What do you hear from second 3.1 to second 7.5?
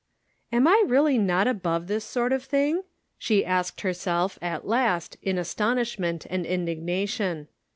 she asked herself, at last, in astonishment and indignation.